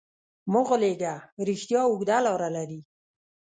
مه 0.51 0.61
غولېږه، 0.67 1.13
رښتیا 1.47 1.81
اوږده 1.87 2.17
لاره 2.25 2.49
لري. 2.55 2.79